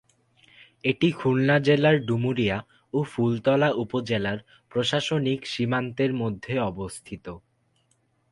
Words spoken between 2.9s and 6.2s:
ও ফুলতলা উপজেলার প্রশাসনিক সীমান্তের